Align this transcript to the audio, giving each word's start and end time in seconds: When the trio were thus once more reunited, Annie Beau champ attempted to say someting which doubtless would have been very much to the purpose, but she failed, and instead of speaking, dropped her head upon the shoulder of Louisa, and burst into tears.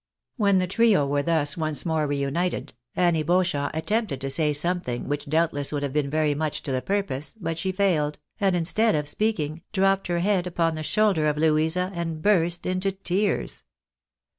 When 0.35 0.57
the 0.57 0.65
trio 0.65 1.05
were 1.05 1.21
thus 1.21 1.55
once 1.55 1.85
more 1.85 2.07
reunited, 2.07 2.73
Annie 2.95 3.21
Beau 3.21 3.43
champ 3.43 3.71
attempted 3.75 4.19
to 4.21 4.31
say 4.31 4.51
someting 4.51 5.07
which 5.07 5.27
doubtless 5.29 5.71
would 5.71 5.83
have 5.83 5.93
been 5.93 6.09
very 6.09 6.33
much 6.33 6.63
to 6.63 6.71
the 6.71 6.81
purpose, 6.81 7.35
but 7.39 7.59
she 7.59 7.71
failed, 7.71 8.17
and 8.39 8.55
instead 8.55 8.95
of 8.95 9.07
speaking, 9.07 9.61
dropped 9.73 10.07
her 10.07 10.17
head 10.17 10.47
upon 10.47 10.73
the 10.73 10.81
shoulder 10.81 11.27
of 11.27 11.37
Louisa, 11.37 11.91
and 11.93 12.19
burst 12.23 12.65
into 12.65 12.91
tears. 12.93 13.61